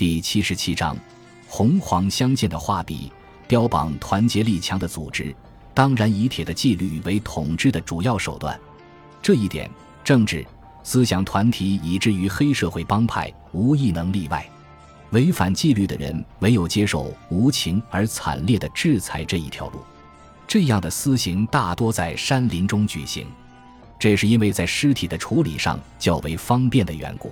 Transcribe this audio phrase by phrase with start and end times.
[0.00, 0.96] 第七十七章，
[1.46, 3.12] 红黄相间的画笔，
[3.46, 5.36] 标榜团结力强的组织，
[5.74, 8.58] 当然以铁的纪律为统治的主要手段。
[9.20, 9.70] 这一点，
[10.02, 10.42] 政治
[10.82, 14.42] 思想团体以至于黑社会帮派无一能例外。
[15.10, 19.80] 违反纪律的人，唯有接受无情而惨烈的制裁这一条路。
[20.48, 23.26] 这样的私刑大多在山林中举行，
[23.98, 27.30] 这是因为在尸体的处理上较为方便的缘故。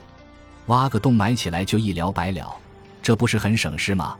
[0.68, 2.54] 挖个洞埋起来就一了百了，
[3.02, 4.16] 这不是很省事吗？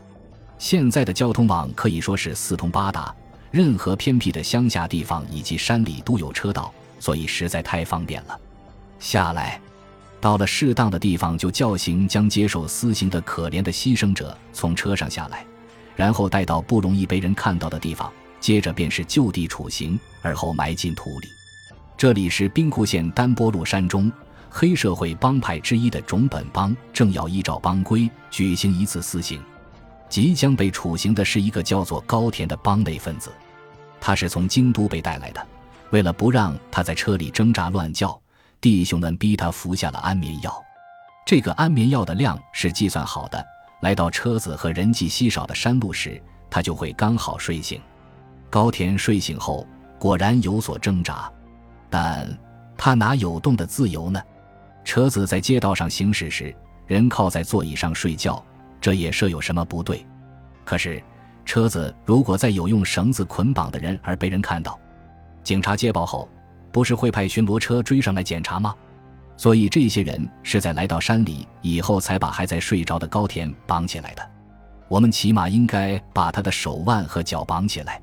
[0.58, 3.14] 现在的交通网可以说是四通八达，
[3.50, 8.38] 任何偏僻的乡下地方以及山里都有车道，所以实在太方便了。
[8.98, 9.60] 下来。
[10.20, 15.46] 到了适当的地方，就叫刑将接受私刑的可怜的牺牲者从车上下来，
[15.94, 21.28] 然后带到不容易被人看到的地方，接着便是就地处刑，而后埋进土里。
[21.96, 24.10] 这里是兵库县丹波路山中
[24.50, 29.40] 黑社会帮派之一的种本帮，正要依照帮规举行一次私刑。
[30.08, 33.30] 即将被处刑的是一个叫做高田的帮内分子，
[34.00, 35.46] 他是从京都被带来的，
[35.90, 38.18] 为了不让他在车里挣扎乱叫。
[38.60, 40.52] 弟兄们逼他服下了安眠药，
[41.24, 43.44] 这个安眠药的量是计算好的。
[43.82, 47.80] 来到车子和人迹稀少的山路时，他就会刚好睡醒。
[48.50, 49.64] 高田睡醒后
[49.98, 51.30] 果然有所挣扎，
[51.88, 52.26] 但
[52.76, 54.20] 他哪有动的自由呢？
[54.88, 56.54] 车子在街道上行驶时，
[56.86, 58.42] 人靠在座椅上睡觉，
[58.80, 60.02] 这也设有什么不对？
[60.64, 61.04] 可是
[61.44, 64.80] 车子如果再有用绳子捆绑的人而被人看到，
[65.44, 66.26] 警察接报后。
[66.72, 68.74] 不是会派巡逻车追上来检查吗？
[69.36, 74.30] 所以这些人是在来到山里以后才把还在睡着的高田绑起来的。
[74.88, 78.00] 我们起码应该把他的手腕和脚绑起来，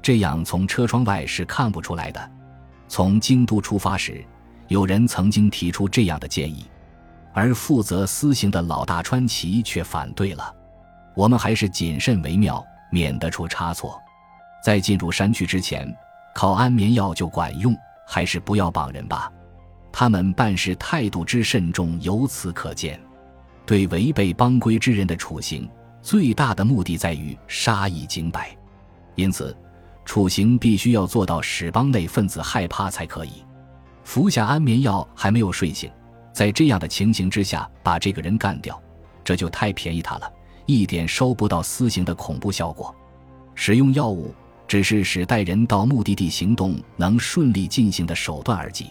[0.00, 2.30] 这样从车窗外是看不出来的。
[2.86, 4.24] 从京都出发时，
[4.70, 6.64] 有人曾经提出这样的建议，
[7.32, 10.54] 而负责私刑的老大川崎却反对了。
[11.16, 14.00] 我们还是谨慎为妙，免得出差错。
[14.64, 15.92] 在进入山区之前，
[16.36, 17.76] 靠安眠药就管用。
[18.06, 19.30] 还是不要绑人吧，
[19.92, 22.98] 他们办事态度之慎重，由此可见。
[23.64, 25.70] 对违背帮规之人的处刑，
[26.02, 28.56] 最大的目的在于杀一儆百，
[29.14, 29.56] 因此，
[30.04, 33.44] 处刑必须要做到使帮内分子害怕才可以。
[34.10, 35.88] 服下安眠药还没有睡醒，
[36.32, 38.76] 在这样的情形之下把这个人干掉，
[39.22, 40.28] 这就太便宜他了，
[40.66, 42.92] 一点收不到私刑的恐怖效果。
[43.54, 44.34] 使用药物。
[44.66, 48.86] 只是使带人到目的地行动能顺利进行的手段而已。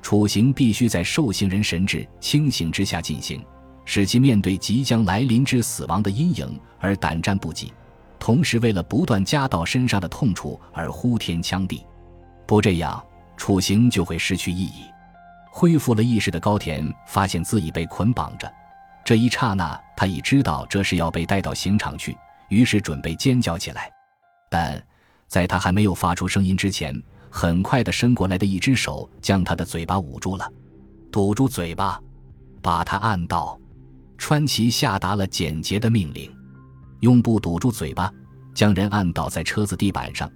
[0.00, 3.44] 处刑必须在受刑人神志清醒之下进行，
[3.84, 7.72] 使其面对即将来临之死亡的阴影而胆战不已，
[8.18, 11.84] 同时为了不断加到身上的痛楚而呼天抢地。
[12.46, 13.04] 不这样，
[13.38, 14.84] 处刑就会失去意义。
[15.50, 18.52] 恢复了意识的高田发现自己被捆绑着，
[19.02, 22.14] 这一刹那他已知道这是要被带到刑场去，
[22.50, 23.90] 于是准备尖叫起来，
[24.50, 24.82] 但。
[25.26, 30.50] 在他还没有发出声音之前，很快的伸过来的一只手将他的嘴巴捂住了，
[31.12, 32.00] 堵住嘴巴，
[32.62, 33.60] 把他按倒。
[34.16, 36.34] 川崎下达了简洁的命令：
[37.00, 38.10] 用布堵住嘴巴，
[38.54, 40.26] 将人按倒在车子地板上，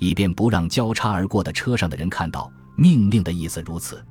[0.00, 2.52] 以便不让交叉而过的车上的人看到。
[2.76, 4.02] 命令的意思如此。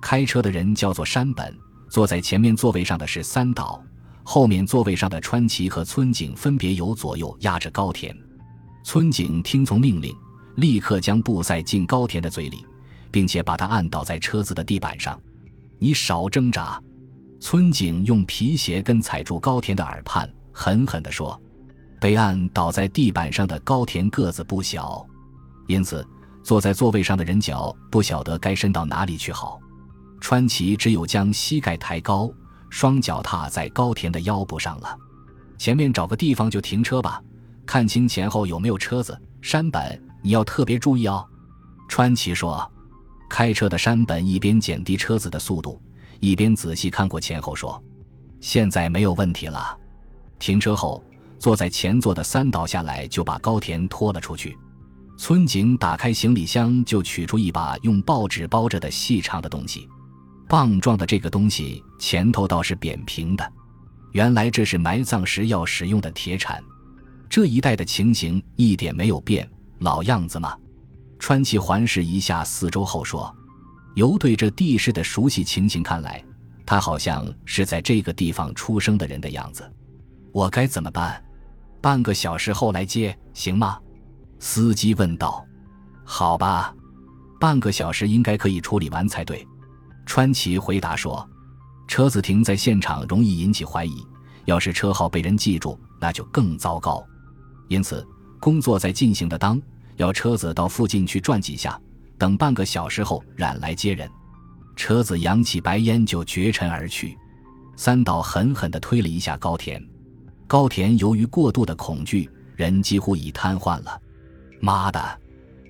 [0.00, 1.54] 开车的人叫做山本，
[1.90, 3.82] 坐在前面座位上的是三岛，
[4.22, 8.16] 后面座位上的川崎和村井分别由左右压着高田。
[8.82, 10.16] 村井听从命令，
[10.56, 12.64] 立刻将布塞进高田的嘴里，
[13.10, 15.20] 并且把他按倒在车子的地板上。
[15.78, 16.80] 你少挣扎！
[17.38, 21.38] 村井用皮鞋跟踩住高田的耳畔，狠狠地说
[22.00, 25.06] ：“被按倒在地板上的高田个子不小，
[25.66, 26.06] 因此
[26.42, 29.60] 坐在座位上的人脚不晓得该伸到哪里去好。
[30.20, 32.32] 川崎只有将膝盖抬高，
[32.70, 34.96] 双脚踏在高田的腰部上了。
[35.58, 37.22] 前面找个地方就停车吧。”
[37.66, 41.26] 看清前后有没有车子，山本，你要特别注意哦。”
[41.88, 42.70] 川崎说。
[43.28, 45.82] 开车的山本一边减低车子的速度，
[46.20, 47.82] 一边仔细看过前后，说
[48.40, 49.76] ：“现在没有问题了。”
[50.38, 51.02] 停车后，
[51.36, 54.56] 坐在前座的三岛下来就把高田拖了出去。
[55.16, 59.88] 村井打开行李箱，就取出一把用报纸包着的细长的东西，
[60.46, 63.52] 棒状的这个东西前头倒是扁平的，
[64.12, 66.62] 原来这是埋葬时要使用的铁铲。
[67.28, 69.48] 这一带的情形一点没有变，
[69.78, 70.56] 老样子嘛。
[71.18, 73.34] 川崎环视一下四周后说
[73.96, 76.22] ：“由对这地势的熟悉情形看来，
[76.66, 79.68] 他好像是在这个地方出生的人的样子。
[80.30, 81.24] 我该怎么办？
[81.80, 83.78] 半个小时后来接行吗？”
[84.38, 85.44] 司机问道。
[86.04, 86.74] “好吧，
[87.40, 89.46] 半个小时应该可以处理完才对。”
[90.06, 91.28] 川崎回答说
[91.88, 94.06] ：“车子停在现场容易引起怀疑。”
[94.46, 97.04] 要是车号被人记住，那就更糟糕。
[97.66, 98.06] 因此，
[98.38, 99.60] 工作在进行的当，
[99.96, 101.76] 要车子到附近去转几下，
[102.16, 104.08] 等半个小时后冉来接人。
[104.76, 107.18] 车子扬起白烟就绝尘而去。
[107.74, 109.84] 三岛狠狠地推了一下高田，
[110.46, 114.00] 高田由于过度的恐惧，人几乎已瘫痪了。
[114.60, 115.20] 妈的，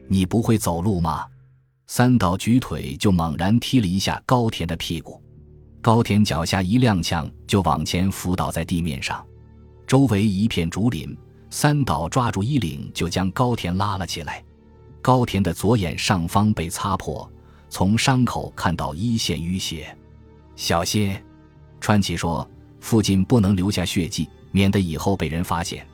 [0.09, 1.27] 你不会走路吗？
[1.87, 5.23] 三岛举腿就猛然踢了一下高田的屁股，
[5.81, 9.25] 高田脚下一踉跄就往前伏倒在地面上，
[9.87, 11.17] 周围一片竹林。
[11.49, 14.45] 三岛抓住衣领就将高田拉了起来，
[15.01, 17.31] 高田的左眼上方被擦破，
[17.71, 19.97] 从伤口看到一线淤血。
[20.57, 21.17] 小心。
[21.81, 22.47] 川崎说
[22.81, 25.87] ：“附近不能留下血迹，免得以后被人发现。”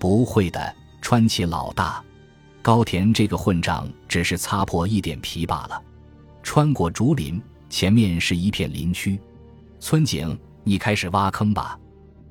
[0.00, 2.02] 不会的，川崎老大。
[2.66, 5.80] 高田这个混账只是擦破一点皮罢了。
[6.42, 7.40] 穿过竹林，
[7.70, 9.20] 前面是一片林区。
[9.78, 11.78] 村井，你开始挖坑吧。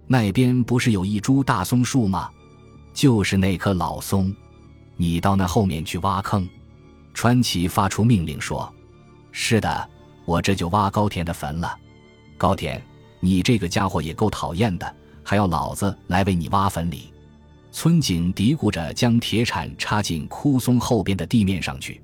[0.08, 2.30] 那边不是有一株大松树吗？
[2.94, 4.36] 就是那棵老松。
[4.98, 6.46] 你到那后面去挖坑。
[7.14, 8.70] 川崎发出命令说
[9.32, 9.90] ：“是的，
[10.26, 11.74] 我这就挖高田的坟了。”
[12.38, 12.82] 高田，
[13.22, 17.14] 你这个家伙也够讨厌的，还要老子来为你挖坟里？
[17.78, 22.02] 村井嘀咕着，将铁铲插进枯松后边的地面上去，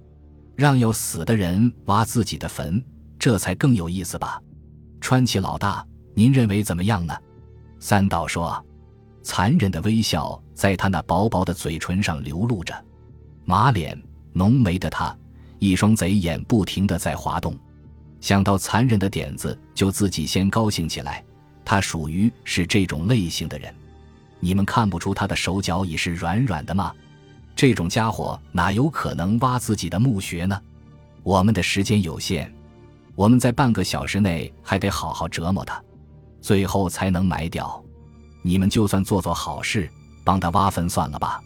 [0.53, 2.83] 让要死的人挖自己的坟，
[3.18, 4.41] 这才更有意思吧？
[5.00, 7.18] 川崎老大，您认为怎么样呢？
[7.79, 8.62] 三岛说，
[9.23, 12.75] 残忍的微笑在他那薄薄的嘴唇上流露着，
[13.45, 13.97] 马脸
[14.33, 15.17] 浓眉的他，
[15.57, 17.57] 一双贼眼不停地在滑动。
[18.19, 21.24] 想到残忍的点子，就自己先高兴起来。
[21.63, 23.74] 他属于是这种类型的人。
[24.41, 26.93] 你们看不出他的手脚已是软软的吗？
[27.55, 30.59] 这种家伙哪有可能挖自己的墓穴呢？
[31.21, 32.51] 我们的时间有限，
[33.13, 35.81] 我们在半个小时内还得好好折磨他，
[36.41, 37.81] 最后才能埋掉。
[38.41, 39.88] 你们就算做做好事，
[40.23, 41.39] 帮他挖坟算了吧。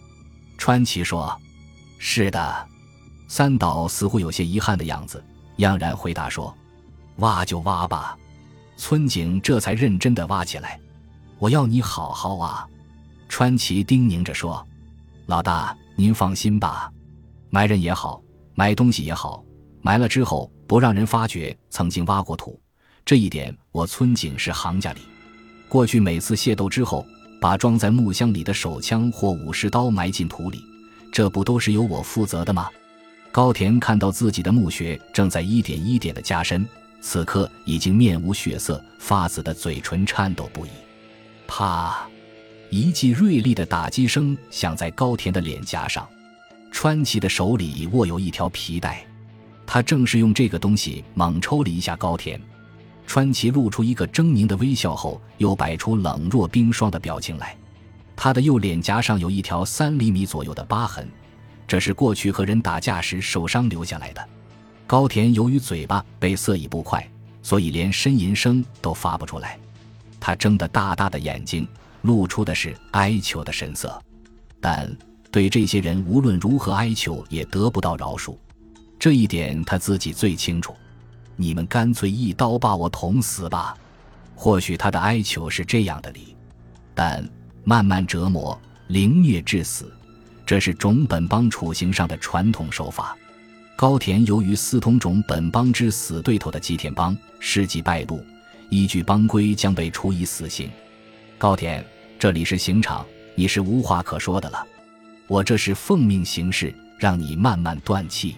[0.56, 1.38] 川崎说
[1.98, 2.68] ：“是的。”
[3.28, 5.22] 三岛似乎有些遗憾的样子，
[5.56, 6.56] 央然回答说。
[7.16, 8.16] 挖就挖吧，
[8.76, 10.80] 村井这才认真的挖起来。
[11.38, 12.66] 我要你好好挖。
[13.28, 14.66] 川崎叮咛着说
[15.26, 16.90] ：“老大，您放心吧，
[17.50, 18.22] 埋人也好，
[18.54, 19.44] 埋东西也好，
[19.82, 22.60] 埋了之后不让人发觉曾经挖过土，
[23.04, 25.00] 这一点我村井是行家里。
[25.68, 27.04] 过去每次械斗之后，
[27.40, 30.62] 把装在木箱里的手枪或武士刀埋进土里，
[31.12, 32.70] 这不都是由我负责的吗？”
[33.32, 36.66] 高田看到自己的墓穴正在一点一点的加深。
[37.02, 40.70] 此刻已经面无血色，发紫的嘴唇颤抖不已。
[41.46, 42.08] 啪！
[42.70, 46.06] 一记锐利的打击声响在高田的脸颊上。
[46.70, 49.06] 川崎的手里握有一条皮带，
[49.66, 52.40] 他正是用这个东西猛抽了一下高田。
[53.06, 57.56] 川崎露出一个狰狞的微笑后，又摆出冷若冰霜的表情来。
[58.16, 61.08] 他的右脸颊上有一条三厘米左右的疤痕，
[61.68, 64.28] 这是过去和人打架时受伤留下来的。
[64.86, 67.08] 高田由于嘴巴被塞以不快，
[67.42, 69.58] 所以连呻吟声都发不出来。
[70.18, 71.66] 他睁得大大的眼睛，
[72.06, 74.00] 露出的是哀求的神色。
[74.60, 74.90] 但
[75.30, 78.34] 对这些人，无论如何哀求也得不到饶恕，
[78.98, 80.74] 这一点他自己最清楚。
[81.36, 83.76] 你们干脆一刀把我捅死吧。
[84.34, 86.34] 或许他的哀求是这样的理，
[86.94, 87.26] 但
[87.64, 88.58] 慢慢折磨、
[88.88, 89.92] 凌虐致死，
[90.46, 93.16] 这是种本邦处刑上的传统手法。
[93.76, 98.24] 高田由于私通种本邦之死对头的吉田帮，事迹败露，
[98.70, 100.70] 依据邦规将被处以死刑。
[101.38, 101.84] 高田，
[102.18, 103.04] 这里是刑场，
[103.34, 104.66] 你是无话可说的了。
[105.26, 108.36] 我这是奉命行事，让你慢慢断气，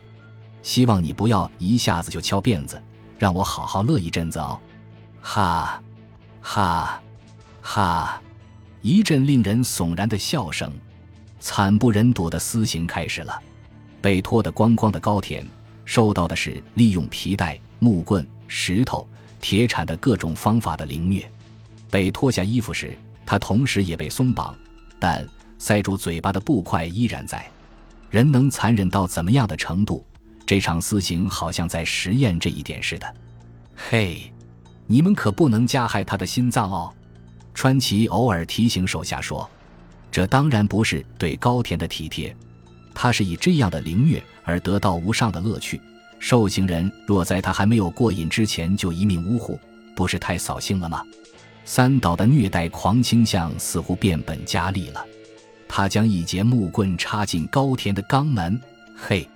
[0.63, 2.83] 希望你不要一下子就敲辫子，
[3.19, 4.59] 让我好好乐一阵子哦。
[5.21, 5.81] 哈，
[6.41, 7.01] 哈，
[7.63, 8.21] 哈！
[8.83, 10.73] 一阵令人悚然的笑声，
[11.39, 13.41] 惨不忍睹的私刑开始了。
[14.01, 15.47] 被脱得光光的高田，
[15.85, 19.07] 受到的是利用皮带、木棍、石头、
[19.41, 21.31] 铁铲的各种方法的凌虐。
[21.91, 22.97] 被脱下衣服时，
[23.31, 24.57] 他同时也被松绑，
[24.99, 25.23] 但
[25.59, 27.47] 塞住嘴巴的布块依然在。
[28.09, 30.03] 人能残忍到怎么样的程度？
[30.47, 33.15] 这场私刑好像在实验这一点似的。
[33.77, 34.33] 嘿，
[34.87, 36.91] 你们可不能加害他的心脏哦！
[37.53, 39.47] 川崎偶尔提醒手下说
[40.11, 42.35] ：“这当然不是对高田的体贴。”
[42.95, 45.79] 他是以这样的凌虐而得到无上的乐趣。
[46.19, 49.61] 受刑人若在他还没有过瘾之前就一命呜呼，
[49.95, 51.05] 不是太扫兴了吗？
[51.71, 55.05] 三岛的虐待狂倾向似乎变本加厉了。
[55.69, 58.59] 他将一节木棍插进高田的肛门。
[58.97, 59.29] 嘿，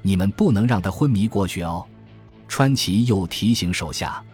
[0.00, 1.84] 你们不能让他昏迷过去哦。
[2.48, 4.24] 川崎又提醒手下，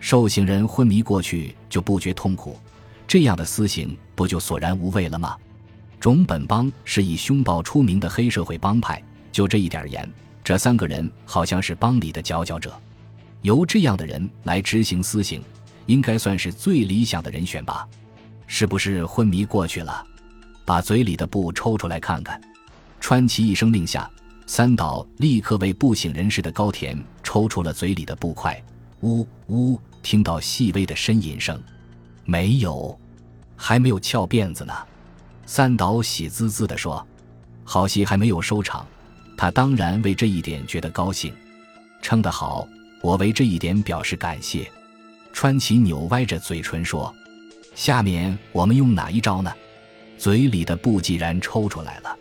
[0.00, 2.58] 受刑人昏迷过去就不觉痛苦，
[3.06, 5.36] 这样的私刑不就索然无味了吗？
[6.00, 9.00] 种本帮是以凶暴出名的黑社会帮派，
[9.30, 10.12] 就这一点而言，
[10.42, 12.76] 这三个人好像是帮里的佼佼者。
[13.42, 15.40] 由这样的人来执行私刑，
[15.88, 17.88] 应该算是最理想的人选吧？
[18.46, 20.06] 是不是昏迷过去了？
[20.64, 22.40] 把嘴里的布抽出来看看。
[23.00, 24.08] 川崎一声令下，
[24.46, 28.62] 三岛立刻为不省人事的高田抽出了嘴里的布块。
[29.00, 31.58] 呜呜，听到细微的呻吟声。
[32.24, 32.98] 没有，
[33.56, 34.74] 还没有翘辫子呢。
[35.46, 37.06] 三岛喜滋滋地说
[37.64, 38.86] ：“好戏还没有收场。”
[39.38, 41.32] 他当然为这一点觉得高兴。
[42.02, 42.68] 撑得好，
[43.00, 44.70] 我为这一点表示感谢。
[45.40, 47.14] 川崎扭歪着嘴唇说
[47.72, 49.54] ：“下面我们用哪一招呢？”
[50.18, 52.18] 嘴里的布既然抽出来了。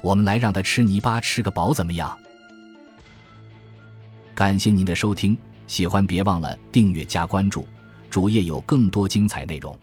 [0.00, 2.16] 我们来让他吃泥巴吃个饱，怎么样？
[4.32, 7.66] 感谢您的收听，喜欢别忘了订阅加关注，
[8.08, 9.76] 主页有更多精彩内容。